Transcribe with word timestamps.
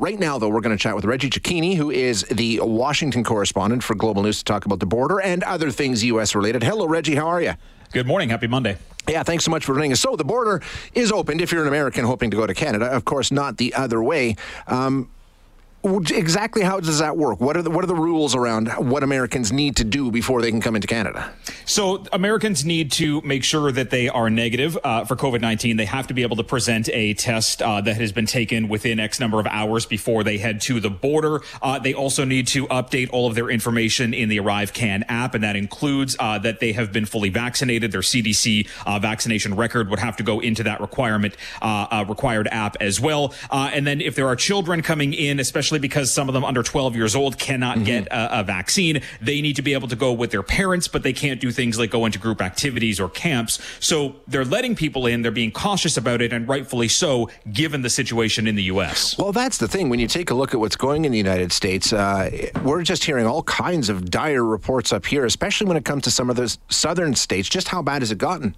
Right 0.00 0.18
now, 0.18 0.38
though, 0.38 0.48
we're 0.48 0.60
going 0.60 0.76
to 0.76 0.82
chat 0.82 0.96
with 0.96 1.04
Reggie 1.04 1.30
Cecchini, 1.30 1.76
who 1.76 1.88
is 1.88 2.24
the 2.24 2.58
Washington 2.60 3.22
correspondent 3.22 3.84
for 3.84 3.94
Global 3.94 4.24
News 4.24 4.38
to 4.38 4.44
talk 4.44 4.64
about 4.66 4.80
the 4.80 4.86
border 4.86 5.20
and 5.20 5.44
other 5.44 5.70
things 5.70 6.02
U.S. 6.02 6.34
related. 6.34 6.64
Hello, 6.64 6.88
Reggie. 6.88 7.14
How 7.14 7.28
are 7.28 7.40
you? 7.40 7.52
Good 7.92 8.04
morning. 8.04 8.28
Happy 8.28 8.48
Monday. 8.48 8.76
Yeah, 9.08 9.22
thanks 9.22 9.44
so 9.44 9.52
much 9.52 9.64
for 9.64 9.72
joining 9.72 9.92
us. 9.92 10.00
So, 10.00 10.16
the 10.16 10.24
border 10.24 10.60
is 10.94 11.12
opened 11.12 11.40
if 11.40 11.52
you're 11.52 11.62
an 11.62 11.68
American 11.68 12.04
hoping 12.04 12.32
to 12.32 12.36
go 12.36 12.44
to 12.44 12.54
Canada. 12.54 12.86
Of 12.86 13.04
course, 13.04 13.30
not 13.30 13.56
the 13.56 13.72
other 13.74 14.02
way. 14.02 14.34
Um, 14.66 15.10
exactly 15.84 16.62
how 16.62 16.80
does 16.80 16.98
that 16.98 17.16
work? 17.16 17.40
What 17.40 17.56
are 17.56 17.62
the 17.62 17.70
what 17.70 17.84
are 17.84 17.86
the 17.86 17.94
rules 17.94 18.34
around 18.34 18.68
what 18.72 19.02
Americans 19.02 19.52
need 19.52 19.76
to 19.76 19.84
do 19.84 20.10
before 20.10 20.40
they 20.40 20.50
can 20.50 20.60
come 20.60 20.74
into 20.74 20.88
Canada? 20.88 21.32
So 21.66 22.04
Americans 22.12 22.64
need 22.64 22.90
to 22.92 23.20
make 23.20 23.44
sure 23.44 23.70
that 23.70 23.90
they 23.90 24.08
are 24.08 24.30
negative 24.30 24.78
uh, 24.82 25.04
for 25.04 25.14
COVID 25.14 25.40
nineteen. 25.40 25.76
They 25.76 25.84
have 25.84 26.06
to 26.06 26.14
be 26.14 26.22
able 26.22 26.36
to 26.36 26.44
present 26.44 26.88
a 26.90 27.14
test 27.14 27.60
uh, 27.60 27.82
that 27.82 27.96
has 27.96 28.12
been 28.12 28.26
taken 28.26 28.68
within 28.68 28.98
X 28.98 29.20
number 29.20 29.38
of 29.38 29.46
hours 29.46 29.84
before 29.84 30.24
they 30.24 30.38
head 30.38 30.60
to 30.62 30.80
the 30.80 30.90
border. 30.90 31.40
Uh, 31.60 31.78
they 31.78 31.92
also 31.92 32.24
need 32.24 32.46
to 32.48 32.66
update 32.68 33.10
all 33.12 33.26
of 33.26 33.34
their 33.34 33.50
information 33.50 34.14
in 34.14 34.28
the 34.28 34.38
ArriveCAN 34.38 35.04
app, 35.08 35.34
and 35.34 35.44
that 35.44 35.56
includes 35.56 36.16
uh, 36.18 36.38
that 36.38 36.60
they 36.60 36.72
have 36.72 36.92
been 36.92 37.04
fully 37.04 37.28
vaccinated. 37.28 37.92
Their 37.92 38.00
CDC 38.00 38.68
uh, 38.86 38.98
vaccination 38.98 39.54
record 39.54 39.90
would 39.90 39.98
have 39.98 40.16
to 40.16 40.22
go 40.22 40.40
into 40.40 40.62
that 40.62 40.80
requirement 40.80 41.36
uh, 41.60 42.04
required 42.08 42.48
app 42.50 42.76
as 42.80 43.00
well. 43.00 43.34
and 43.50 43.86
then 43.86 44.00
if 44.00 44.14
there 44.14 44.28
are 44.28 44.36
children 44.36 44.80
coming 44.82 45.12
in, 45.12 45.38
especially 45.38 45.73
especially 45.74 45.88
because 45.88 46.12
some 46.12 46.28
of 46.28 46.34
them 46.34 46.44
under 46.44 46.62
12 46.62 46.94
years 46.94 47.16
old 47.16 47.38
cannot 47.38 47.76
mm-hmm. 47.76 47.84
get 47.84 48.06
a, 48.08 48.40
a, 48.40 48.44
vaccine. 48.44 49.02
They 49.20 49.40
need 49.40 49.56
to 49.56 49.62
be 49.62 49.74
able 49.74 49.88
to 49.88 49.96
go 49.96 50.12
with 50.12 50.30
their 50.30 50.42
parents, 50.42 50.86
but 50.88 51.02
they 51.02 51.12
can't 51.12 51.40
do 51.40 51.50
things 51.50 51.78
like 51.78 51.90
go 51.90 52.06
into 52.06 52.18
group 52.18 52.40
activities 52.40 53.00
or 53.00 53.08
camps. 53.08 53.58
So 53.80 54.16
they're 54.28 54.44
letting 54.44 54.76
people 54.76 55.06
in. 55.06 55.22
They're 55.22 55.32
being 55.32 55.50
cautious 55.50 55.96
about 55.96 56.22
it, 56.22 56.32
and 56.32 56.48
rightfully 56.48 56.88
so, 56.88 57.30
given 57.52 57.82
the 57.82 57.90
situation 57.90 58.46
in 58.46 58.54
the 58.54 58.64
U.S. 58.74 59.18
Well, 59.18 59.32
that's 59.32 59.58
the 59.58 59.66
thing. 59.66 59.88
When 59.88 59.98
you 59.98 60.06
take 60.06 60.30
a 60.30 60.34
look 60.34 60.54
at 60.54 60.60
what's 60.60 60.76
going 60.76 61.04
in 61.04 61.12
the 61.12 61.18
United 61.18 61.50
States, 61.50 61.92
uh, 61.92 62.30
we're 62.62 62.82
just 62.82 63.04
hearing 63.04 63.26
all 63.26 63.42
kinds 63.42 63.88
of 63.88 64.10
dire 64.10 64.44
reports 64.44 64.92
up 64.92 65.06
here, 65.06 65.24
especially 65.24 65.66
when 65.66 65.76
it 65.76 65.84
comes 65.84 66.04
to 66.04 66.10
some 66.10 66.30
of 66.30 66.36
those 66.36 66.58
southern 66.68 67.14
states. 67.14 67.48
Just 67.48 67.68
how 67.68 67.82
bad 67.82 68.02
has 68.02 68.12
it 68.12 68.18
gotten? 68.18 68.54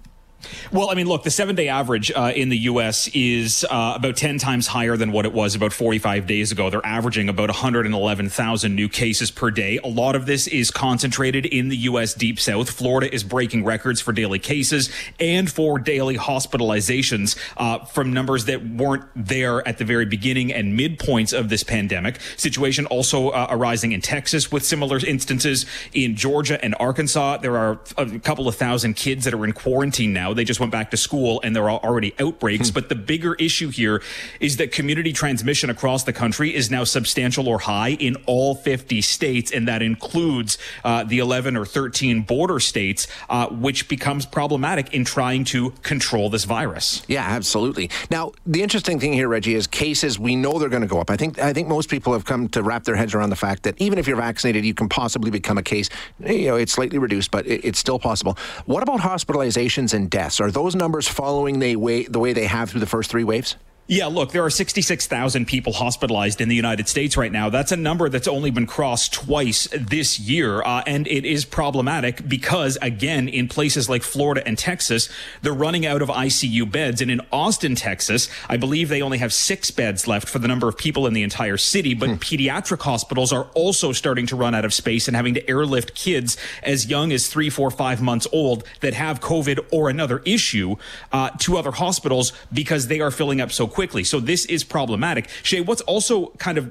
Well, 0.71 0.89
I 0.89 0.95
mean, 0.95 1.07
look, 1.07 1.23
the 1.23 1.31
seven 1.31 1.55
day 1.55 1.67
average 1.67 2.11
uh, 2.11 2.31
in 2.35 2.49
the 2.49 2.57
U.S. 2.59 3.07
is 3.13 3.65
uh, 3.69 3.93
about 3.95 4.17
10 4.17 4.37
times 4.37 4.67
higher 4.67 4.95
than 4.95 5.11
what 5.11 5.25
it 5.25 5.33
was 5.33 5.55
about 5.55 5.73
45 5.73 6.27
days 6.27 6.51
ago. 6.51 6.69
They're 6.69 6.85
averaging 6.85 7.27
about 7.29 7.49
111,000 7.49 8.75
new 8.75 8.87
cases 8.87 9.31
per 9.31 9.49
day. 9.49 9.79
A 9.83 9.87
lot 9.87 10.15
of 10.15 10.25
this 10.25 10.47
is 10.47 10.69
concentrated 10.69 11.45
in 11.45 11.69
the 11.69 11.77
U.S. 11.77 12.13
deep 12.13 12.39
south. 12.39 12.69
Florida 12.69 13.13
is 13.13 13.23
breaking 13.23 13.65
records 13.65 13.99
for 13.99 14.11
daily 14.11 14.39
cases 14.39 14.91
and 15.19 15.51
for 15.51 15.79
daily 15.79 16.17
hospitalizations 16.17 17.37
uh, 17.57 17.79
from 17.85 18.13
numbers 18.13 18.45
that 18.45 18.65
weren't 18.67 19.05
there 19.15 19.67
at 19.67 19.79
the 19.79 19.85
very 19.85 20.05
beginning 20.05 20.53
and 20.53 20.77
midpoints 20.77 21.37
of 21.37 21.49
this 21.49 21.63
pandemic. 21.63 22.19
Situation 22.35 22.85
also 22.87 23.29
uh, 23.29 23.47
arising 23.49 23.91
in 23.91 24.01
Texas 24.01 24.51
with 24.51 24.63
similar 24.63 24.97
instances. 25.05 25.65
In 25.93 26.15
Georgia 26.15 26.63
and 26.63 26.75
Arkansas, 26.79 27.37
there 27.37 27.57
are 27.57 27.79
a 27.97 28.19
couple 28.19 28.47
of 28.47 28.55
thousand 28.55 28.95
kids 28.95 29.25
that 29.25 29.33
are 29.33 29.45
in 29.45 29.53
quarantine 29.53 30.13
now 30.13 30.26
now. 30.27 30.33
They 30.33 30.43
just 30.43 30.59
went 30.59 30.71
back 30.71 30.91
to 30.91 30.97
school 30.97 31.41
and 31.43 31.55
there 31.55 31.69
are 31.69 31.79
already 31.79 32.13
outbreaks. 32.19 32.69
Hmm. 32.69 32.73
But 32.73 32.89
the 32.89 32.95
bigger 32.95 33.35
issue 33.35 33.69
here 33.69 34.01
is 34.39 34.57
that 34.57 34.71
community 34.71 35.13
transmission 35.13 35.69
across 35.69 36.03
the 36.03 36.13
country 36.13 36.53
is 36.53 36.69
now 36.69 36.83
substantial 36.83 37.47
or 37.47 37.59
high 37.59 37.89
in 37.89 38.15
all 38.25 38.55
50 38.55 39.01
states. 39.01 39.51
And 39.51 39.67
that 39.67 39.81
includes 39.81 40.57
uh, 40.83 41.03
the 41.03 41.19
11 41.19 41.55
or 41.57 41.65
13 41.65 42.21
border 42.21 42.59
states, 42.59 43.07
uh, 43.29 43.47
which 43.47 43.87
becomes 43.87 44.25
problematic 44.25 44.93
in 44.93 45.05
trying 45.05 45.43
to 45.45 45.71
control 45.83 46.29
this 46.29 46.43
virus. 46.43 47.03
Yeah, 47.07 47.25
absolutely. 47.25 47.89
Now, 48.09 48.31
the 48.45 48.61
interesting 48.61 48.99
thing 48.99 49.13
here, 49.13 49.27
Reggie, 49.27 49.55
is 49.55 49.67
cases 49.67 50.19
we 50.19 50.35
know 50.35 50.59
they're 50.59 50.69
going 50.69 50.81
to 50.81 50.87
go 50.87 50.99
up. 50.99 51.09
I 51.09 51.17
think 51.17 51.39
I 51.39 51.53
think 51.53 51.67
most 51.67 51.89
people 51.89 52.13
have 52.13 52.25
come 52.25 52.47
to 52.49 52.63
wrap 52.63 52.83
their 52.83 52.95
heads 52.95 53.13
around 53.13 53.29
the 53.29 53.35
fact 53.35 53.63
that 53.63 53.75
even 53.79 53.99
if 53.99 54.07
you're 54.07 54.17
vaccinated, 54.17 54.65
you 54.65 54.73
can 54.73 54.89
possibly 54.89 55.31
become 55.31 55.57
a 55.57 55.63
case. 55.63 55.89
You 56.19 56.47
know, 56.47 56.55
it's 56.55 56.73
slightly 56.73 56.97
reduced, 56.97 57.31
but 57.31 57.45
it, 57.47 57.63
it's 57.63 57.79
still 57.79 57.99
possible. 57.99 58.37
What 58.65 58.83
about 58.83 58.99
hospitalizations 58.99 59.93
and 59.93 60.09
deaths? 60.09 60.16
Are 60.17 60.49
those 60.49 60.75
numbers 60.75 61.07
following 61.07 61.59
the 61.59 61.75
way, 61.75 62.03
the 62.05 62.17
way 62.17 62.33
they 62.33 62.47
have 62.47 62.71
through 62.71 62.79
the 62.79 62.87
first 62.87 63.11
three 63.11 63.23
waves? 63.23 63.55
Yeah, 63.89 64.07
look, 64.07 64.33
there 64.33 64.43
are 64.43 64.49
66,000 64.49 65.45
people 65.45 65.71
hospitalized 65.71 66.41
in 66.41 66.49
the 66.49 66.57
United 66.57 66.89
States 66.89 67.15
right 67.15 67.31
now. 67.31 67.49
That's 67.49 67.71
a 67.71 67.77
number 67.77 68.09
that's 68.09 68.27
only 68.27 68.51
been 68.51 68.67
crossed 68.67 69.13
twice 69.13 69.69
this 69.71 70.19
year. 70.19 70.61
Uh, 70.61 70.83
and 70.85 71.07
it 71.07 71.23
is 71.23 71.45
problematic 71.45 72.27
because, 72.27 72.77
again, 72.81 73.29
in 73.29 73.47
places 73.47 73.89
like 73.89 74.03
Florida 74.03 74.45
and 74.45 74.57
Texas, 74.57 75.07
they're 75.41 75.53
running 75.53 75.85
out 75.85 76.01
of 76.01 76.09
ICU 76.09 76.69
beds. 76.69 76.99
And 76.99 77.09
in 77.09 77.21
Austin, 77.31 77.75
Texas, 77.75 78.27
I 78.49 78.57
believe 78.57 78.89
they 78.89 79.01
only 79.01 79.19
have 79.19 79.31
six 79.31 79.71
beds 79.71 80.05
left 80.05 80.27
for 80.27 80.39
the 80.39 80.49
number 80.49 80.67
of 80.67 80.77
people 80.77 81.07
in 81.07 81.13
the 81.13 81.23
entire 81.23 81.57
city. 81.57 81.93
But 81.93 82.09
hmm. 82.09 82.15
pediatric 82.15 82.81
hospitals 82.81 83.31
are 83.31 83.45
also 83.53 83.93
starting 83.93 84.27
to 84.27 84.35
run 84.35 84.53
out 84.53 84.65
of 84.65 84.73
space 84.73 85.07
and 85.07 85.15
having 85.15 85.33
to 85.35 85.49
airlift 85.49 85.95
kids 85.95 86.35
as 86.61 86.87
young 86.87 87.13
as 87.13 87.27
three, 87.27 87.49
four, 87.49 87.71
five 87.71 88.01
months 88.01 88.27
old 88.33 88.65
that 88.81 88.93
have 88.95 89.21
COVID 89.21 89.65
or 89.71 89.89
another 89.89 90.21
issue 90.25 90.75
uh, 91.13 91.29
to 91.39 91.55
other 91.55 91.71
hospitals 91.71 92.33
because 92.51 92.87
they 92.87 92.99
are 92.99 93.11
filling 93.11 93.39
up 93.39 93.49
so 93.49 93.65
quickly 93.65 93.76
quickly. 93.77 94.03
So 94.03 94.19
this 94.19 94.43
is 94.45 94.63
problematic. 94.63 95.29
Shay, 95.43 95.61
what's 95.61 95.81
also 95.81 96.29
kind 96.39 96.57
of, 96.57 96.65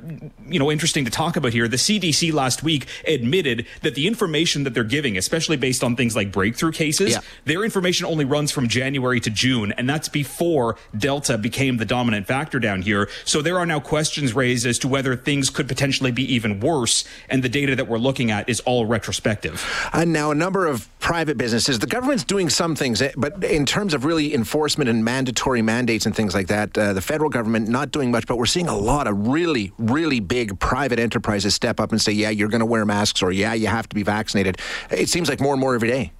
you 0.49 0.59
know, 0.59 0.73
interesting 0.73 1.05
to 1.05 1.11
talk 1.13 1.37
about 1.37 1.53
here, 1.53 1.69
the 1.69 1.77
CDC 1.77 2.33
last 2.33 2.65
week 2.65 2.89
admitted 3.07 3.65
that 3.83 3.95
the 3.95 4.09
information 4.09 4.65
that 4.65 4.75
they're 4.75 4.83
giving, 4.83 5.17
especially 5.17 5.57
based 5.57 5.85
on 5.85 5.95
things 5.95 6.17
like 6.17 6.33
breakthrough 6.33 6.73
cases, 6.73 7.13
yeah. 7.13 7.21
their 7.45 7.63
information 7.63 8.07
only 8.07 8.25
runs 8.25 8.51
from 8.51 8.67
January 8.67 9.21
to 9.21 9.31
June. 9.31 9.71
And 9.71 9.89
that's 9.89 10.09
before 10.09 10.79
Delta 10.99 11.39
became 11.39 11.77
the 11.77 11.85
dominant 11.85 12.27
factor 12.27 12.59
down 12.59 12.83
here. 12.83 13.09
So 13.25 13.41
there 13.41 13.61
are 13.61 13.67
now 13.67 13.79
questions 13.79 14.35
raised 14.35 14.67
as 14.67 14.77
to 14.81 14.89
whether 14.89 15.15
things 15.15 15.49
could 15.49 15.69
potentially 15.69 16.11
be 16.11 16.25
even 16.35 16.59
worse. 16.59 17.05
And 17.29 17.41
the 17.45 17.49
data 17.49 17.77
that 17.77 17.87
we're 17.87 17.99
looking 17.99 18.33
at 18.33 18.49
is 18.49 18.59
all 18.63 18.85
retrospective. 18.85 19.65
And 19.93 20.13
now 20.13 20.33
a 20.33 20.35
number 20.35 20.67
of 20.67 20.89
private 20.99 21.39
businesses, 21.39 21.79
the 21.79 21.87
government's 21.87 22.25
doing 22.25 22.51
some 22.51 22.75
things, 22.75 23.01
eh, 23.01 23.13
but 23.17 23.45
in 23.45 23.65
terms 23.65 23.95
of 23.95 24.05
really 24.05 24.35
enforcement 24.35 24.91
and 24.91 25.05
mandatory 25.05 25.63
mandates 25.63 26.05
and 26.05 26.17
things 26.17 26.35
like 26.35 26.49
that, 26.49 26.77
uh, 26.77 26.96
the 26.97 27.03
federal 27.03 27.29
government 27.29 27.69
not 27.69 27.93
doing 27.93 28.11
much, 28.11 28.27
but 28.27 28.39
we're 28.39 28.47
seeing 28.47 28.69
a 28.69 28.77
lot 28.77 29.07
of 29.07 29.29
really, 29.29 29.73
really 29.79 30.19
big 30.19 30.59
private 30.59 30.99
enterprises 30.99 31.55
step 31.55 31.79
up 31.79 31.93
and 31.93 32.01
say, 32.01 32.11
yeah, 32.11 32.31
you're 32.31 32.49
going 32.49 32.61
to 32.61 32.67
wear 32.67 32.85
masks 32.87 33.23
or 33.23 33.31
yeah, 33.31 33.53
you 33.53 33.67
have 33.67 33.87
to 33.89 33.95
be 33.95 34.03
vaccinated. 34.03 34.59
It 34.91 35.11
seems 35.11 35.29
like 35.29 35.39
more 35.39 35.53
and 35.53 35.61
more 35.61 35.75
every 35.75 35.89
day. 35.89 36.13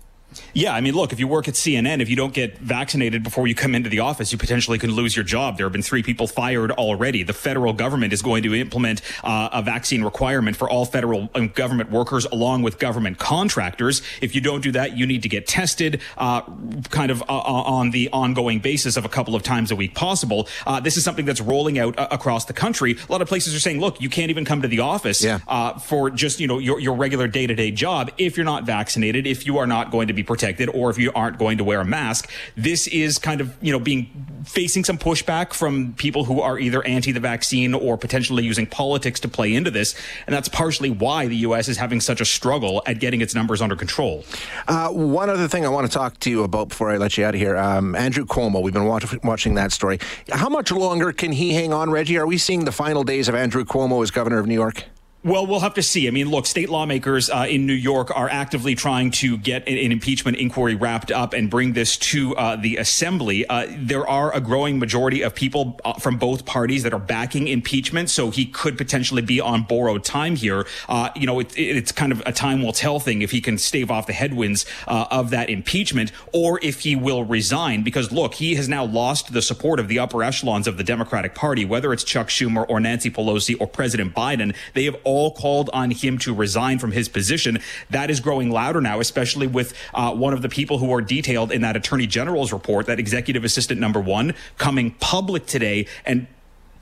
Yeah, 0.55 0.75
I 0.75 0.81
mean, 0.81 0.95
look, 0.95 1.13
if 1.13 1.21
you 1.21 1.29
work 1.29 1.49
at 1.49 1.55
CNN, 1.55 2.01
if 2.01 2.09
you 2.09 2.17
don't 2.17 2.35
get 2.35 2.59
vaccinated 2.59 3.23
before 3.23 3.47
you 3.47 3.55
come 3.55 3.75
into 3.75 3.89
the 3.89 4.01
office, 4.01 4.33
you 4.33 4.39
potentially 4.39 4.79
can 4.79 4.93
lose 4.93 5.15
your 5.17 5.25
job. 5.25 5.57
There 5.57 5.67
have 5.67 5.73
been 5.73 5.83
three 5.83 6.03
people 6.03 6.27
fired 6.27 6.71
already. 6.73 7.23
The 7.23 7.33
federal 7.33 7.73
government 7.73 8.13
is 8.13 8.23
going 8.23 8.43
to 8.45 8.55
implement 8.55 9.03
uh, 9.23 9.51
a 9.53 9.63
vaccine 9.63 10.03
requirement 10.03 10.57
for 10.57 10.69
all 10.69 10.85
federal 10.85 11.29
um, 11.35 11.49
government 11.49 11.91
workers 11.91 12.25
along 12.27 12.63
with 12.63 12.79
government 12.79 13.19
contractors. 13.19 14.03
If 14.21 14.35
you 14.35 14.41
don't 14.41 14.63
do 14.63 14.73
that, 14.73 14.97
you 14.97 15.07
need 15.07 15.23
to 15.23 15.29
get 15.29 15.47
tested 15.47 16.01
uh, 16.17 16.43
kind 16.91 17.11
of 17.11 17.23
uh, 17.23 17.25
on 17.27 17.91
the 17.91 18.09
ongoing 18.13 18.59
basis 18.59 18.97
of 18.97 19.05
a 19.05 19.09
couple 19.09 19.35
of 19.35 19.43
times 19.43 19.71
a 19.71 19.77
week 19.77 19.95
possible. 19.95 20.49
Uh, 20.67 20.81
this 20.81 20.97
is 20.97 21.05
something 21.05 21.25
that's 21.25 21.41
rolling 21.41 21.79
out 21.79 21.99
uh, 21.99 22.09
across 22.11 22.45
the 22.47 22.53
country. 22.53 22.97
A 23.09 23.13
lot 23.13 23.23
of 23.23 23.29
places 23.29 23.55
are 23.55 23.61
saying, 23.61 23.81
look, 23.81 24.01
you 24.01 24.09
can't 24.09 24.31
even 24.31 24.45
come 24.45 24.63
to 24.63 24.69
the 24.69 24.81
office 24.81 25.23
yeah. 25.23 25.41
Uh, 25.49 25.79
for 25.79 26.11
just, 26.11 26.41
you 26.41 26.47
know, 26.47 26.59
your, 26.59 26.81
your 26.81 26.95
regular 26.95 27.29
day 27.29 27.47
to 27.47 27.55
day 27.55 27.71
job 27.71 28.11
if 28.19 28.37
you're 28.37 28.45
not 28.45 28.65
vaccinated, 28.65 29.27
if 29.27 29.47
you 29.47 29.59
are 29.59 29.67
not 29.67 29.91
going 29.91 30.09
to 30.09 30.13
be 30.13 30.23
protected 30.27 30.69
or 30.71 30.91
if 30.91 30.99
you 30.99 31.13
aren't 31.15 31.39
going 31.39 31.59
to 31.59 31.65
wear 31.65 31.81
a 31.81 31.85
mask. 31.85 32.31
This 32.57 32.87
is 32.87 33.19
kind 33.19 33.41
of, 33.41 33.57
you 33.61 33.73
know, 33.73 33.79
being 33.79 34.43
facing 34.45 34.85
some 34.85 34.99
pushback 34.99 35.53
from 35.53 35.95
people 35.95 36.25
who 36.25 36.41
are 36.41 36.59
either 36.59 36.85
anti 36.87 37.13
the 37.13 37.21
vaccine 37.21 37.75
or 37.75 37.97
potentially 37.97 38.45
using 38.45 38.67
politics 38.67 39.21
to 39.21 39.29
play 39.29 39.55
into 39.55 39.71
this. 39.71 39.95
And 40.27 40.35
that's 40.35 40.49
partially 40.49 40.91
why 40.91 41.27
the 41.27 41.37
U.S. 41.37 41.69
is 41.69 41.77
having 41.77 42.01
such 42.01 42.21
a 42.21 42.25
struggle 42.25 42.83
at 42.87 43.01
getting 43.01 43.21
its 43.21 43.35
numbers 43.35 43.61
under 43.61 43.77
control. 43.77 44.25
Uh, 44.69 44.89
one 44.89 45.31
other 45.31 45.49
thing 45.49 45.65
I 45.65 45.69
want 45.69 45.87
to 45.87 45.93
talk 45.93 46.19
to 46.21 46.31
you 46.31 46.43
about 46.43 46.69
before 46.69 46.91
I 46.91 46.97
let 46.97 47.17
you 47.17 47.25
out 47.25 47.35
of 47.35 47.41
here 47.41 47.57
um, 47.57 47.95
Andrew 47.95 48.25
Cuomo, 48.25 48.63
we've 48.63 48.75
been 48.75 48.87
watch- 48.87 49.23
watching 49.23 49.55
that 49.55 49.73
story. 49.73 49.99
How 50.31 50.49
much 50.49 50.71
longer 50.71 51.13
can 51.13 51.33
he 51.33 51.53
hang 51.55 51.73
on, 51.73 51.91
Reggie? 51.91 52.19
Are 52.19 52.27
we 52.27 52.39
seeing 52.39 52.65
the 52.65 52.73
final 52.73 53.05
days 53.05 53.29
of 53.29 53.35
Andrew 53.35 53.65
Cuomo 53.65 54.03
as 54.03 54.11
governor 54.11 54.39
of 54.39 54.47
New 54.47 54.55
York? 54.55 54.85
Well, 55.27 55.45
we'll 55.45 55.59
have 55.59 55.75
to 55.75 55.83
see. 55.83 56.07
I 56.07 56.13
mean, 56.13 56.31
look, 56.31 56.47
state 56.47 56.69
lawmakers 56.69 57.29
uh, 57.29 57.47
in 57.49 57.67
New 57.67 57.73
York 57.73 58.17
are 58.17 58.29
actively 58.29 58.77
trying 58.77 59.11
to 59.11 59.37
get 59.37 59.67
an, 59.67 59.77
an 59.77 59.91
impeachment 59.91 60.37
inquiry 60.37 60.77
wrapped 60.77 61.11
up 61.11 61.33
and 61.33 61.51
bring 61.51 61.73
this 61.73 61.97
to 61.97 62.37
uh, 62.37 62.55
the 62.55 62.77
assembly. 62.77 63.45
Uh, 63.45 63.67
there 63.77 64.07
are 64.07 64.33
a 64.33 64.41
growing 64.41 64.79
majority 64.79 65.23
of 65.23 65.35
people 65.35 65.81
uh, 65.85 65.95
from 65.95 66.17
both 66.17 66.47
parties 66.47 66.85
that 66.85 66.93
are 66.95 67.01
backing 67.01 67.49
impeachment, 67.49 68.09
so 68.09 68.31
he 68.31 68.47
could 68.47 68.79
potentially 68.79 69.21
be 69.21 69.41
on 69.41 69.65
borrowed 69.65 70.05
time 70.05 70.37
here. 70.37 70.65
Uh, 70.89 71.11
you 71.17 71.27
know, 71.27 71.41
it, 71.41 71.53
it's 71.59 71.91
kind 71.91 72.13
of 72.13 72.23
a 72.25 72.31
time 72.31 72.63
will 72.63 72.73
tell 72.73 73.01
thing 73.01 73.21
if 73.21 73.33
he 73.33 73.41
can 73.41 73.59
stave 73.59 73.91
off 73.91 74.07
the 74.07 74.13
headwinds 74.13 74.65
uh, 74.87 75.07
of 75.11 75.31
that 75.31 75.51
impeachment 75.51 76.13
or 76.33 76.61
if 76.63 76.83
he 76.83 76.95
will 76.95 77.25
resign. 77.25 77.83
Because 77.83 78.13
look, 78.13 78.35
he 78.35 78.55
has 78.55 78.69
now 78.69 78.85
lost 78.85 79.33
the 79.33 79.43
support 79.43 79.81
of 79.81 79.89
the 79.89 79.99
upper 79.99 80.23
echelons 80.23 80.69
of 80.69 80.77
the 80.77 80.85
Democratic 80.85 81.35
Party, 81.35 81.65
whether 81.65 81.93
it's 81.93 82.05
Chuck 82.05 82.29
Schumer 82.29 82.65
or 82.69 82.79
Nancy 82.79 83.11
Pelosi 83.11 83.57
or 83.59 83.67
President 83.67 84.15
Biden. 84.15 84.55
They 84.75 84.85
have 84.85 84.95
all 85.03 85.16
all 85.17 85.31
called 85.31 85.71
on 85.73 85.91
him 85.91 86.19
to 86.19 86.35
resign 86.35 86.79
from 86.79 86.93
his 86.93 87.09
position. 87.09 87.59
That 87.89 88.11
is 88.11 88.21
growing 88.21 88.51
louder 88.51 88.83
now, 88.83 89.01
especially 89.01 89.47
with 89.47 89.73
uh, 89.95 90.13
one 90.13 90.35
of 90.35 90.43
the 90.43 90.49
people 90.51 90.77
who 90.77 90.93
are 90.93 91.01
detailed 91.01 91.51
in 91.51 91.63
that 91.63 91.75
attorney 91.75 92.07
general's 92.07 92.53
report, 92.53 92.85
that 92.87 92.99
executive 92.99 93.43
assistant 93.43 93.81
number 93.81 94.01
one, 94.01 94.35
coming 94.59 94.91
public 95.01 95.47
today 95.47 95.87
and 96.05 96.27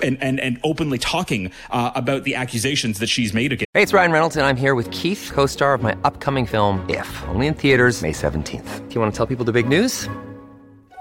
and, 0.01 0.21
and, 0.21 0.41
and 0.41 0.59
openly 0.65 0.99
talking 0.99 1.53
uh, 1.71 1.93
about 1.95 2.25
the 2.25 2.35
accusations 2.35 2.99
that 2.99 3.09
she's 3.09 3.33
made 3.33 3.53
against. 3.53 3.71
Hey, 3.73 3.83
it's 3.83 3.93
Ryan 3.93 4.11
Reynolds, 4.11 4.37
and 4.37 4.45
I'm 4.45 4.57
here 4.57 4.75
with 4.75 4.91
Keith, 4.91 5.31
co 5.33 5.47
star 5.47 5.73
of 5.73 5.83
my 5.83 5.97
upcoming 6.03 6.47
film, 6.47 6.85
If, 6.91 7.23
only 7.29 7.47
in 7.47 7.55
theaters, 7.55 8.03
May 8.03 8.11
17th. 8.13 8.89
Do 8.89 8.95
you 8.95 9.01
want 9.01 9.15
to 9.15 9.17
tell 9.17 9.27
people 9.27 9.45
the 9.45 9.53
big 9.53 9.69
news? 9.69 10.09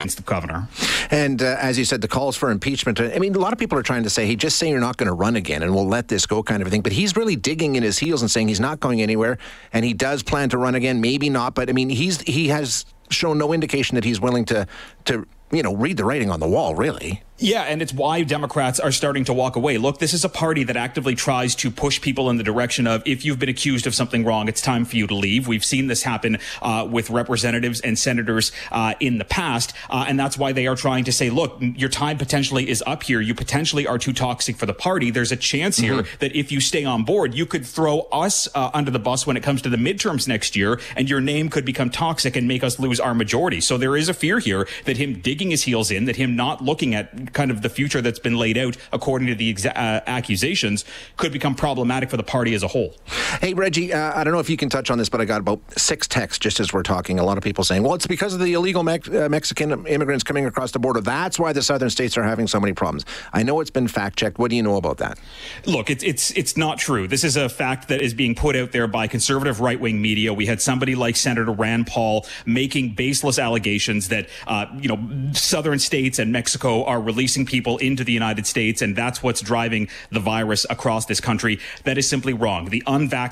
against 0.00 0.16
the 0.16 0.22
governor. 0.24 0.68
And 1.10 1.40
uh, 1.40 1.56
as 1.60 1.78
you 1.78 1.84
said, 1.84 2.00
the 2.00 2.08
calls 2.08 2.36
for 2.36 2.50
impeachment. 2.50 3.00
I 3.00 3.18
mean, 3.18 3.34
a 3.34 3.38
lot 3.38 3.52
of 3.52 3.58
people 3.58 3.78
are 3.78 3.82
trying 3.82 4.02
to 4.02 4.10
say, 4.10 4.26
hey, 4.26 4.34
just 4.34 4.58
say 4.58 4.68
you're 4.68 4.80
not 4.80 4.96
going 4.96 5.06
to 5.06 5.12
run 5.12 5.36
again 5.36 5.62
and 5.62 5.72
we'll 5.72 5.86
let 5.86 6.08
this 6.08 6.26
go 6.26 6.42
kind 6.42 6.60
of 6.60 6.66
a 6.66 6.70
thing. 6.70 6.82
But 6.82 6.92
he's 6.92 7.16
really 7.16 7.36
digging 7.36 7.76
in 7.76 7.82
his 7.82 7.98
heels 7.98 8.20
and 8.20 8.30
saying 8.30 8.48
he's 8.48 8.60
not 8.60 8.80
going 8.80 9.00
anywhere 9.00 9.38
and 9.72 9.84
he 9.84 9.92
does 9.92 10.22
plan 10.22 10.48
to 10.50 10.58
run 10.58 10.74
again. 10.74 11.00
Maybe 11.00 11.30
not. 11.30 11.54
But 11.54 11.70
I 11.70 11.72
mean, 11.72 11.88
he's 11.88 12.20
he 12.22 12.48
has 12.48 12.84
shown 13.10 13.38
no 13.38 13.52
indication 13.52 13.94
that 13.94 14.04
he's 14.04 14.20
willing 14.20 14.44
to, 14.46 14.66
to 15.04 15.26
you 15.52 15.62
know, 15.62 15.74
read 15.76 15.96
the 15.96 16.04
writing 16.04 16.30
on 16.30 16.40
the 16.40 16.48
wall, 16.48 16.74
really. 16.74 17.22
Yeah, 17.36 17.62
and 17.62 17.82
it's 17.82 17.92
why 17.92 18.22
Democrats 18.22 18.78
are 18.78 18.92
starting 18.92 19.24
to 19.24 19.32
walk 19.32 19.56
away. 19.56 19.76
Look, 19.76 19.98
this 19.98 20.14
is 20.14 20.24
a 20.24 20.28
party 20.28 20.62
that 20.64 20.76
actively 20.76 21.16
tries 21.16 21.56
to 21.56 21.70
push 21.70 22.00
people 22.00 22.30
in 22.30 22.36
the 22.36 22.44
direction 22.44 22.86
of 22.86 23.02
if 23.06 23.24
you've 23.24 23.40
been 23.40 23.48
accused 23.48 23.88
of 23.88 23.94
something 23.94 24.24
wrong, 24.24 24.46
it's 24.46 24.60
time 24.60 24.84
for 24.84 24.94
you 24.96 25.08
to 25.08 25.16
leave. 25.16 25.48
We've 25.48 25.64
seen 25.64 25.88
this 25.88 26.04
happen 26.04 26.38
uh, 26.62 26.86
with 26.88 27.10
representatives 27.10 27.80
and 27.80 27.98
senators 27.98 28.52
uh, 28.70 28.94
in 29.00 29.18
the 29.18 29.24
past, 29.24 29.74
uh, 29.90 30.04
and 30.06 30.18
that's 30.18 30.38
why 30.38 30.52
they 30.52 30.68
are 30.68 30.76
trying 30.76 31.02
to 31.04 31.12
say, 31.12 31.28
look, 31.28 31.56
your 31.60 31.88
time 31.88 32.18
potentially 32.18 32.70
is 32.70 32.84
up 32.86 33.02
here. 33.02 33.20
You 33.20 33.34
potentially 33.34 33.84
are 33.84 33.98
too 33.98 34.12
toxic 34.12 34.54
for 34.56 34.66
the 34.66 34.74
party. 34.74 35.10
There's 35.10 35.32
a 35.32 35.36
chance 35.36 35.76
here 35.76 36.02
mm-hmm. 36.02 36.16
that 36.20 36.36
if 36.36 36.52
you 36.52 36.60
stay 36.60 36.84
on 36.84 37.02
board, 37.02 37.34
you 37.34 37.46
could 37.46 37.66
throw 37.66 38.02
us 38.12 38.46
uh, 38.54 38.70
under 38.72 38.92
the 38.92 39.00
bus 39.00 39.26
when 39.26 39.36
it 39.36 39.42
comes 39.42 39.60
to 39.62 39.68
the 39.68 39.76
midterms 39.76 40.28
next 40.28 40.54
year, 40.54 40.78
and 40.94 41.10
your 41.10 41.20
name 41.20 41.48
could 41.48 41.64
become 41.64 41.90
toxic 41.90 42.36
and 42.36 42.46
make 42.46 42.62
us 42.62 42.78
lose 42.78 43.00
our 43.00 43.12
majority. 43.12 43.60
So 43.60 43.76
there 43.76 43.96
is 43.96 44.08
a 44.08 44.14
fear 44.14 44.38
here 44.38 44.68
that 44.84 44.98
him 44.98 45.20
digging 45.20 45.50
his 45.50 45.64
heels 45.64 45.90
in, 45.90 46.04
that 46.04 46.14
him 46.14 46.36
not 46.36 46.62
looking 46.62 46.94
at 46.94 47.32
kind 47.34 47.50
of 47.50 47.62
the 47.62 47.68
future 47.68 48.00
that's 48.00 48.18
been 48.18 48.36
laid 48.36 48.56
out 48.56 48.76
according 48.92 49.28
to 49.28 49.34
the 49.34 49.52
exa- 49.52 49.76
uh, 49.76 50.00
accusations 50.06 50.84
could 51.16 51.32
become 51.32 51.54
problematic 51.54 52.08
for 52.08 52.16
the 52.16 52.22
party 52.22 52.54
as 52.54 52.62
a 52.62 52.68
whole. 52.68 52.94
Hey, 53.40 53.52
Reggie, 53.52 53.92
uh, 53.92 54.18
I 54.18 54.24
don't 54.24 54.32
know 54.32 54.38
if 54.38 54.48
you 54.48 54.56
can 54.56 54.68
touch 54.68 54.90
on 54.90 54.98
this, 54.98 55.08
but 55.08 55.20
I 55.20 55.24
got 55.24 55.40
about 55.40 55.60
six 55.76 56.06
texts 56.06 56.38
just 56.38 56.60
as 56.60 56.72
we're 56.72 56.82
talking. 56.82 57.18
A 57.18 57.24
lot 57.24 57.36
of 57.36 57.42
people 57.42 57.64
saying, 57.64 57.82
well, 57.82 57.94
it's 57.94 58.06
because 58.06 58.32
of 58.32 58.40
the 58.40 58.52
illegal 58.52 58.82
Me- 58.82 59.00
uh, 59.12 59.28
Mexican 59.28 59.86
immigrants 59.86 60.22
coming 60.22 60.46
across 60.46 60.70
the 60.70 60.78
border. 60.78 61.00
That's 61.00 61.38
why 61.38 61.52
the 61.52 61.62
southern 61.62 61.90
states 61.90 62.16
are 62.16 62.22
having 62.22 62.46
so 62.46 62.60
many 62.60 62.72
problems. 62.72 63.04
I 63.32 63.42
know 63.42 63.60
it's 63.60 63.70
been 63.70 63.88
fact 63.88 64.18
checked. 64.18 64.38
What 64.38 64.50
do 64.50 64.56
you 64.56 64.62
know 64.62 64.76
about 64.76 64.98
that? 64.98 65.18
Look, 65.66 65.90
it's, 65.90 66.04
it's, 66.04 66.30
it's 66.32 66.56
not 66.56 66.78
true. 66.78 67.08
This 67.08 67.24
is 67.24 67.36
a 67.36 67.48
fact 67.48 67.88
that 67.88 68.00
is 68.00 68.14
being 68.14 68.34
put 68.34 68.56
out 68.56 68.72
there 68.72 68.86
by 68.86 69.08
conservative 69.08 69.60
right 69.60 69.80
wing 69.80 70.00
media. 70.00 70.32
We 70.32 70.46
had 70.46 70.62
somebody 70.62 70.94
like 70.94 71.16
Senator 71.16 71.50
Rand 71.50 71.86
Paul 71.86 72.26
making 72.46 72.94
baseless 72.94 73.38
allegations 73.38 74.08
that, 74.08 74.28
uh, 74.46 74.66
you 74.78 74.88
know, 74.88 75.32
southern 75.32 75.78
states 75.78 76.18
and 76.18 76.32
Mexico 76.32 76.84
are 76.84 77.00
releasing 77.00 77.46
people 77.46 77.78
into 77.78 78.04
the 78.04 78.12
United 78.12 78.46
States, 78.46 78.80
and 78.80 78.94
that's 78.94 79.22
what's 79.22 79.40
driving 79.40 79.88
the 80.10 80.20
virus 80.20 80.64
across 80.70 81.06
this 81.06 81.20
country. 81.20 81.58
That 81.84 81.98
is 81.98 82.08
simply 82.08 82.32
wrong. 82.32 82.66
The 82.66 82.82
unvaccinated 82.86 83.23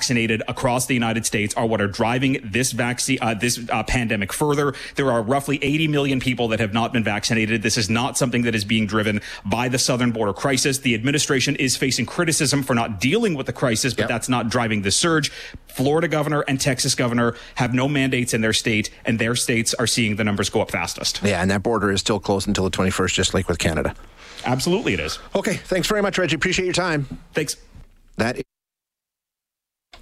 across 0.47 0.85
the 0.85 0.93
United 0.93 1.25
States 1.25 1.53
are 1.55 1.65
what 1.65 1.81
are 1.81 1.87
driving 1.87 2.39
this 2.43 2.71
vaccine, 2.71 3.17
uh, 3.21 3.33
this 3.33 3.59
uh, 3.69 3.83
pandemic 3.83 4.33
further. 4.33 4.73
There 4.95 5.11
are 5.11 5.21
roughly 5.21 5.59
80 5.61 5.87
million 5.87 6.19
people 6.19 6.47
that 6.49 6.59
have 6.59 6.73
not 6.73 6.93
been 6.93 7.03
vaccinated. 7.03 7.61
This 7.61 7.77
is 7.77 7.89
not 7.89 8.17
something 8.17 8.43
that 8.43 8.55
is 8.55 8.65
being 8.65 8.85
driven 8.85 9.21
by 9.45 9.69
the 9.69 9.77
southern 9.77 10.11
border 10.11 10.33
crisis. 10.33 10.79
The 10.79 10.93
administration 10.93 11.55
is 11.57 11.77
facing 11.77 12.05
criticism 12.05 12.63
for 12.63 12.73
not 12.73 12.99
dealing 12.99 13.35
with 13.35 13.45
the 13.45 13.53
crisis, 13.53 13.93
but 13.93 14.03
yep. 14.03 14.09
that's 14.09 14.29
not 14.29 14.49
driving 14.49 14.81
the 14.81 14.91
surge. 14.91 15.31
Florida 15.67 16.07
governor 16.07 16.43
and 16.47 16.59
Texas 16.59 16.95
governor 16.95 17.35
have 17.55 17.73
no 17.73 17.87
mandates 17.87 18.33
in 18.33 18.41
their 18.41 18.53
state, 18.53 18.89
and 19.05 19.19
their 19.19 19.35
states 19.35 19.73
are 19.75 19.87
seeing 19.87 20.15
the 20.15 20.23
numbers 20.23 20.49
go 20.49 20.61
up 20.61 20.71
fastest. 20.71 21.21
Yeah, 21.23 21.41
and 21.41 21.49
that 21.51 21.63
border 21.63 21.91
is 21.91 21.99
still 21.99 22.19
closed 22.19 22.47
until 22.47 22.63
the 22.63 22.71
21st, 22.71 23.13
just 23.13 23.33
like 23.33 23.47
with 23.47 23.59
Canada. 23.59 23.95
Absolutely, 24.45 24.93
it 24.93 24.99
is. 24.99 25.19
Okay, 25.35 25.55
thanks 25.55 25.87
very 25.87 26.01
much, 26.01 26.17
Reggie. 26.17 26.35
Appreciate 26.35 26.65
your 26.65 26.73
time. 26.73 27.05
Thanks. 27.33 27.55
That 28.17 28.37
is 28.37 28.43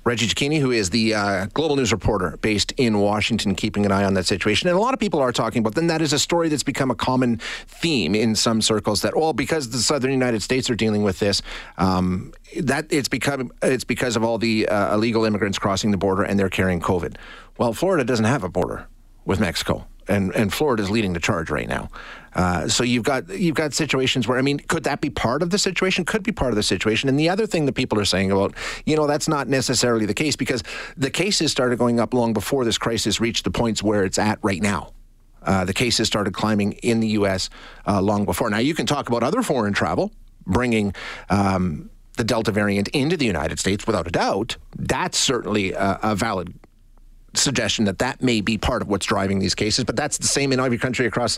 Reggie 0.04 0.28
Cecchini, 0.28 0.60
who 0.60 0.72
is 0.72 0.90
the 0.90 1.14
uh, 1.14 1.46
global 1.54 1.76
news 1.76 1.92
reporter 1.92 2.38
based 2.42 2.72
in 2.78 3.00
Washington, 3.00 3.54
keeping 3.54 3.86
an 3.86 3.92
eye 3.92 4.04
on 4.04 4.16
that 4.16 4.26
situation. 4.26 4.68
And 4.68 4.78
a 4.78 4.82
lot 4.82 4.96
of 4.96 5.00
people 5.00 5.20
are 5.20 5.32
talking 5.32 5.60
about, 5.60 5.76
then 5.76 5.88
that 5.88 6.02
is 6.02 6.12
a 6.12 6.18
story 6.18 6.50
that's 6.50 6.64
become 6.64 6.90
a 6.90 6.96
common 6.96 7.38
theme 7.68 8.16
in 8.16 8.36
some 8.36 8.62
circles 8.62 9.04
that, 9.04 9.16
well, 9.16 9.34
because 9.34 9.70
the 9.70 9.78
southern 9.78 10.12
United 10.12 10.42
States 10.42 10.70
are 10.72 10.76
dealing 10.76 11.04
with 11.04 11.20
this, 11.20 11.44
um, 11.78 12.34
that 12.60 12.88
it's 12.90 13.10
become 13.10 13.52
it's 13.62 13.84
because 13.84 14.16
of 14.16 14.24
all 14.24 14.40
the 14.40 14.68
uh, 14.68 14.96
illegal 14.96 15.24
immigrants 15.24 15.60
crossing 15.60 15.92
the 15.92 15.98
border 15.98 16.24
and 16.24 16.40
they're 16.40 16.50
carrying 16.50 16.80
COVID. 16.80 17.16
Well, 17.58 17.74
Florida 17.74 18.04
doesn't 18.04 18.26
have 18.26 18.44
a 18.44 18.50
border 18.50 18.88
with 19.26 19.40
Mexico 19.40 19.86
and 20.08 20.34
and 20.36 20.54
Florida 20.54 20.84
is 20.84 20.90
leading 20.90 21.14
the 21.14 21.20
charge 21.20 21.50
right 21.50 21.68
now. 21.68 21.90
Uh, 22.34 22.68
so 22.68 22.84
you've 22.84 23.04
got 23.04 23.28
you've 23.30 23.56
got 23.56 23.74
situations 23.74 24.28
where 24.28 24.38
I 24.38 24.42
mean, 24.42 24.60
could 24.60 24.84
that 24.84 25.02
be 25.02 25.10
part 25.10 25.42
of 25.44 25.50
the 25.50 25.58
situation? 25.58 26.06
Could 26.06 26.24
be 26.24 26.32
part 26.32 26.52
of 26.52 26.56
the 26.56 26.64
situation. 26.64 27.10
And 27.10 27.20
the 27.20 27.30
other 27.30 27.46
thing 27.46 27.66
that 27.66 27.74
people 27.74 28.00
are 28.00 28.06
saying 28.06 28.32
about, 28.32 28.54
you 28.86 28.96
know, 28.96 29.08
that's 29.08 29.28
not 29.28 29.48
necessarily 29.48 30.06
the 30.06 30.14
case 30.14 30.36
because 30.36 30.64
the 30.96 31.10
cases 31.10 31.52
started 31.52 31.78
going 31.78 32.00
up 32.00 32.14
long 32.14 32.34
before 32.34 32.64
this 32.64 32.78
crisis 32.78 33.20
reached 33.20 33.44
the 33.44 33.52
points 33.52 33.84
where 33.84 34.04
it's 34.04 34.18
at 34.18 34.40
right 34.42 34.62
now. 34.62 34.94
Uh, 35.44 35.66
the 35.66 35.74
cases 35.74 36.08
started 36.08 36.34
climbing 36.34 36.74
in 36.84 37.00
the 37.00 37.10
U.S. 37.10 37.50
Uh, 37.88 38.02
long 38.02 38.26
before. 38.26 38.50
Now 38.50 38.60
you 38.60 38.76
can 38.76 38.86
talk 38.86 39.10
about 39.10 39.24
other 39.24 39.42
foreign 39.42 39.74
travel 39.74 40.12
bringing. 40.46 40.94
Um, 41.30 41.90
the 42.18 42.26
Delta 42.26 42.52
variant 42.52 42.90
into 42.90 43.16
the 43.16 43.26
United 43.26 43.58
States, 43.58 43.88
without 43.88 44.06
a 44.06 44.12
doubt, 44.12 44.58
that's 44.76 45.18
certainly 45.18 45.72
a, 45.72 45.98
a 46.04 46.14
valid 46.14 46.54
suggestion 47.34 47.86
that 47.86 48.00
that 48.00 48.22
may 48.22 48.42
be 48.42 48.58
part 48.58 48.82
of 48.82 48.88
what's 48.88 49.06
driving 49.06 49.40
these 49.40 49.56
cases, 49.56 49.86
but 49.86 49.96
that's 49.96 50.18
the 50.18 50.28
same 50.28 50.52
in 50.52 50.60
every 50.60 50.78
country 50.78 51.06
across, 51.06 51.38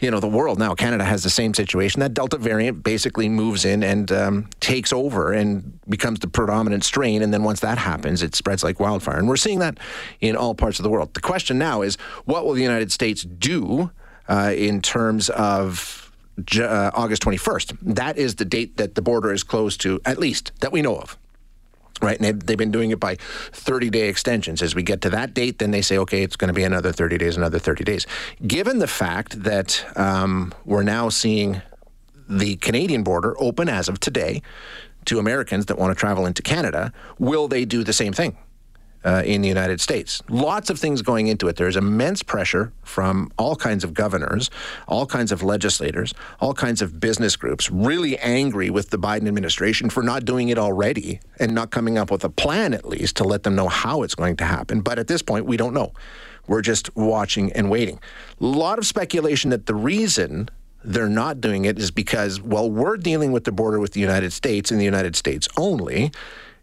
you 0.00 0.10
know, 0.10 0.20
the 0.20 0.28
world 0.28 0.58
now. 0.58 0.74
Canada 0.74 1.04
has 1.04 1.22
the 1.22 1.30
same 1.30 1.54
situation. 1.54 2.00
That 2.00 2.14
Delta 2.14 2.38
variant 2.38 2.82
basically 2.82 3.28
moves 3.28 3.64
in 3.64 3.82
and 3.82 4.12
um, 4.12 4.50
takes 4.60 4.92
over 4.92 5.32
and 5.32 5.78
becomes 5.88 6.20
the 6.20 6.28
predominant 6.28 6.84
strain, 6.84 7.22
and 7.22 7.32
then 7.32 7.42
once 7.42 7.60
that 7.60 7.78
happens, 7.78 8.22
it 8.22 8.34
spreads 8.34 8.62
like 8.62 8.78
wildfire. 8.80 9.18
And 9.18 9.28
we're 9.28 9.36
seeing 9.36 9.60
that 9.60 9.78
in 10.20 10.36
all 10.36 10.54
parts 10.54 10.78
of 10.78 10.82
the 10.82 10.90
world. 10.90 11.14
The 11.14 11.20
question 11.20 11.58
now 11.58 11.82
is, 11.82 11.96
what 12.24 12.44
will 12.44 12.54
the 12.54 12.62
United 12.62 12.92
States 12.92 13.22
do 13.22 13.90
uh, 14.28 14.52
in 14.54 14.82
terms 14.82 15.30
of 15.30 16.12
uh, 16.58 16.90
August 16.94 17.22
21st? 17.22 17.78
That 17.82 18.18
is 18.18 18.36
the 18.36 18.44
date 18.44 18.76
that 18.76 18.94
the 18.94 19.02
border 19.02 19.32
is 19.32 19.42
closed 19.42 19.80
to, 19.82 20.00
at 20.04 20.18
least 20.18 20.52
that 20.60 20.72
we 20.72 20.82
know 20.82 20.96
of 20.96 21.16
right? 22.02 22.20
And 22.20 22.40
they've, 22.40 22.58
been 22.58 22.70
doing 22.70 22.90
it 22.90 23.00
by 23.00 23.16
30 23.52 23.90
day 23.90 24.08
extensions. 24.08 24.60
As 24.60 24.74
we 24.74 24.82
get 24.82 25.00
to 25.02 25.10
that 25.10 25.34
date, 25.34 25.58
then 25.58 25.70
they 25.70 25.82
say, 25.82 25.98
okay, 25.98 26.22
it's 26.22 26.36
going 26.36 26.48
to 26.48 26.54
be 26.54 26.64
another 26.64 26.92
30 26.92 27.18
days, 27.18 27.36
another 27.36 27.58
30 27.58 27.84
days. 27.84 28.06
Given 28.46 28.78
the 28.78 28.86
fact 28.86 29.42
that 29.42 29.84
um, 29.96 30.52
we're 30.64 30.82
now 30.82 31.08
seeing 31.08 31.62
the 32.28 32.56
Canadian 32.56 33.02
border 33.02 33.34
open 33.40 33.68
as 33.68 33.88
of 33.88 34.00
today 34.00 34.42
to 35.06 35.18
Americans 35.18 35.66
that 35.66 35.78
want 35.78 35.96
to 35.96 35.98
travel 35.98 36.26
into 36.26 36.42
Canada, 36.42 36.92
will 37.18 37.48
they 37.48 37.64
do 37.64 37.82
the 37.82 37.92
same 37.92 38.12
thing? 38.12 38.36
Uh, 39.04 39.22
in 39.24 39.42
the 39.42 39.48
United 39.48 39.80
States. 39.80 40.22
Lots 40.28 40.70
of 40.70 40.78
things 40.78 41.02
going 41.02 41.26
into 41.26 41.48
it. 41.48 41.56
There's 41.56 41.76
immense 41.76 42.22
pressure 42.22 42.72
from 42.82 43.30
all 43.36 43.56
kinds 43.56 43.84
of 43.84 43.94
governors, 43.94 44.50
all 44.86 45.06
kinds 45.06 45.32
of 45.32 45.42
legislators, 45.42 46.14
all 46.40 46.54
kinds 46.54 46.82
of 46.82 47.00
business 47.00 47.36
groups, 47.36 47.70
really 47.70 48.18
angry 48.18 48.70
with 48.70 48.90
the 48.90 48.98
Biden 48.98 49.28
administration 49.28 49.90
for 49.90 50.02
not 50.02 50.24
doing 50.24 50.48
it 50.48 50.58
already 50.58 51.20
and 51.38 51.54
not 51.54 51.70
coming 51.70 51.98
up 51.98 52.10
with 52.10 52.24
a 52.24 52.30
plan, 52.30 52.74
at 52.74 52.84
least, 52.84 53.16
to 53.16 53.24
let 53.24 53.42
them 53.42 53.54
know 53.54 53.68
how 53.68 54.02
it's 54.02 54.14
going 54.14 54.36
to 54.36 54.44
happen. 54.44 54.80
But 54.80 54.98
at 54.98 55.08
this 55.08 55.22
point, 55.22 55.46
we 55.46 55.56
don't 55.56 55.74
know. 55.74 55.92
We're 56.46 56.62
just 56.62 56.94
watching 56.96 57.52
and 57.52 57.70
waiting. 57.70 58.00
A 58.40 58.44
lot 58.44 58.78
of 58.78 58.86
speculation 58.86 59.50
that 59.50 59.66
the 59.66 59.74
reason 59.74 60.48
they're 60.84 61.08
not 61.08 61.40
doing 61.40 61.64
it 61.64 61.78
is 61.78 61.90
because, 61.90 62.40
well, 62.40 62.68
we're 62.68 62.96
dealing 62.96 63.30
with 63.30 63.44
the 63.44 63.52
border 63.52 63.78
with 63.78 63.92
the 63.92 64.00
United 64.00 64.32
States 64.32 64.70
and 64.70 64.80
the 64.80 64.84
United 64.84 65.14
States 65.14 65.48
only. 65.56 66.10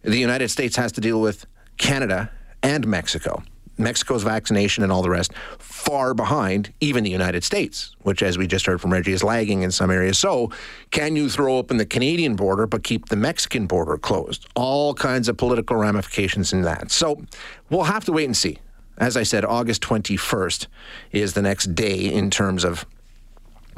The 0.01 0.17
United 0.17 0.49
States 0.49 0.75
has 0.75 0.91
to 0.93 1.01
deal 1.01 1.21
with 1.21 1.45
Canada 1.79 2.29
and 2.61 2.85
Mexico. 2.85 3.41
Mexico's 3.79 4.23
vaccination 4.23 4.83
and 4.83 4.91
all 4.91 5.01
the 5.01 5.09
rest 5.09 5.33
far 5.57 6.13
behind 6.13 6.73
even 6.81 7.03
the 7.03 7.09
United 7.09 7.43
States, 7.43 7.95
which, 8.01 8.21
as 8.21 8.37
we 8.37 8.45
just 8.45 8.65
heard 8.65 8.81
from 8.81 8.91
Reggie, 8.91 9.13
is 9.13 9.23
lagging 9.23 9.61
in 9.61 9.71
some 9.71 9.89
areas. 9.89 10.19
So, 10.19 10.51
can 10.91 11.15
you 11.15 11.29
throw 11.29 11.55
open 11.57 11.77
the 11.77 11.85
Canadian 11.85 12.35
border 12.35 12.67
but 12.67 12.83
keep 12.83 13.07
the 13.07 13.15
Mexican 13.15 13.65
border 13.65 13.97
closed? 13.97 14.45
All 14.53 14.93
kinds 14.93 15.29
of 15.29 15.37
political 15.37 15.77
ramifications 15.77 16.51
in 16.51 16.61
that. 16.63 16.91
So, 16.91 17.23
we'll 17.69 17.83
have 17.83 18.03
to 18.05 18.11
wait 18.11 18.25
and 18.25 18.35
see. 18.35 18.59
As 18.97 19.15
I 19.15 19.23
said, 19.23 19.45
August 19.45 19.81
21st 19.81 20.67
is 21.13 21.33
the 21.33 21.41
next 21.41 21.73
day 21.73 22.13
in 22.13 22.29
terms 22.29 22.65
of 22.65 22.85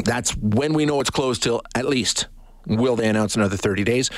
that's 0.04 0.36
when 0.36 0.74
we 0.74 0.88
know 0.88 1.00
it's 1.00 1.12
closed 1.12 1.44
till 1.44 1.62
at 1.76 1.88
least. 1.88 2.28
Will 2.66 2.96
they 2.96 3.08
announce 3.08 3.36
another 3.36 3.58
30 3.58 3.84
days? 3.84 4.10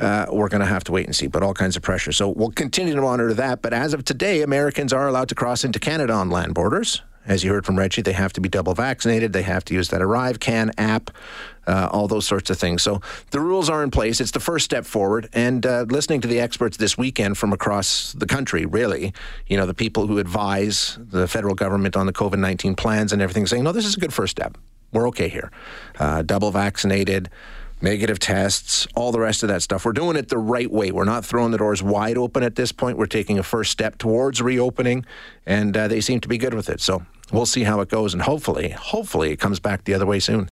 Uh, 0.00 0.26
we're 0.32 0.48
going 0.48 0.60
to 0.60 0.66
have 0.66 0.84
to 0.84 0.92
wait 0.92 1.06
and 1.06 1.14
see, 1.14 1.26
but 1.26 1.42
all 1.42 1.54
kinds 1.54 1.76
of 1.76 1.82
pressure. 1.82 2.12
So 2.12 2.28
we'll 2.28 2.50
continue 2.50 2.94
to 2.94 3.02
monitor 3.02 3.34
that. 3.34 3.60
But 3.60 3.74
as 3.74 3.92
of 3.92 4.04
today, 4.04 4.42
Americans 4.42 4.92
are 4.92 5.06
allowed 5.06 5.28
to 5.28 5.34
cross 5.34 5.62
into 5.62 5.78
Canada 5.78 6.14
on 6.14 6.30
land 6.30 6.54
borders. 6.54 7.02
As 7.26 7.44
you 7.44 7.52
heard 7.52 7.66
from 7.66 7.78
Reggie, 7.78 8.00
they 8.00 8.14
have 8.14 8.32
to 8.32 8.40
be 8.40 8.48
double 8.48 8.74
vaccinated. 8.74 9.34
They 9.34 9.42
have 9.42 9.64
to 9.66 9.74
use 9.74 9.90
that 9.90 10.00
ArriveCAN 10.00 10.72
app, 10.78 11.10
uh, 11.66 11.88
all 11.92 12.08
those 12.08 12.26
sorts 12.26 12.48
of 12.48 12.58
things. 12.58 12.82
So 12.82 13.02
the 13.30 13.40
rules 13.40 13.68
are 13.68 13.82
in 13.82 13.90
place. 13.90 14.22
It's 14.22 14.30
the 14.30 14.40
first 14.40 14.64
step 14.64 14.86
forward. 14.86 15.28
And 15.34 15.66
uh, 15.66 15.84
listening 15.88 16.22
to 16.22 16.28
the 16.28 16.40
experts 16.40 16.78
this 16.78 16.96
weekend 16.96 17.36
from 17.36 17.52
across 17.52 18.14
the 18.14 18.26
country, 18.26 18.64
really, 18.64 19.12
you 19.46 19.58
know, 19.58 19.66
the 19.66 19.74
people 19.74 20.06
who 20.06 20.18
advise 20.18 20.98
the 20.98 21.28
federal 21.28 21.54
government 21.54 21.94
on 21.94 22.06
the 22.06 22.12
COVID 22.12 22.38
19 22.38 22.74
plans 22.74 23.12
and 23.12 23.20
everything, 23.20 23.46
saying, 23.46 23.64
no, 23.64 23.72
this 23.72 23.84
is 23.84 23.96
a 23.96 24.00
good 24.00 24.14
first 24.14 24.30
step. 24.30 24.56
We're 24.92 25.06
okay 25.08 25.28
here. 25.28 25.50
Uh, 25.98 26.22
double 26.22 26.50
vaccinated 26.50 27.30
negative 27.82 28.18
tests, 28.18 28.86
all 28.94 29.12
the 29.12 29.20
rest 29.20 29.42
of 29.42 29.48
that 29.48 29.62
stuff. 29.62 29.84
We're 29.84 29.92
doing 29.92 30.16
it 30.16 30.28
the 30.28 30.38
right 30.38 30.70
way. 30.70 30.90
We're 30.90 31.04
not 31.04 31.24
throwing 31.24 31.50
the 31.50 31.58
doors 31.58 31.82
wide 31.82 32.16
open 32.18 32.42
at 32.42 32.56
this 32.56 32.72
point. 32.72 32.98
We're 32.98 33.06
taking 33.06 33.38
a 33.38 33.42
first 33.42 33.70
step 33.70 33.98
towards 33.98 34.40
reopening, 34.40 35.04
and 35.46 35.76
uh, 35.76 35.88
they 35.88 36.00
seem 36.00 36.20
to 36.20 36.28
be 36.28 36.38
good 36.38 36.54
with 36.54 36.68
it. 36.68 36.80
So 36.80 37.04
we'll 37.32 37.46
see 37.46 37.64
how 37.64 37.80
it 37.80 37.88
goes, 37.88 38.12
and 38.14 38.22
hopefully, 38.22 38.70
hopefully, 38.70 39.30
it 39.30 39.38
comes 39.38 39.60
back 39.60 39.84
the 39.84 39.94
other 39.94 40.06
way 40.06 40.20
soon. 40.20 40.48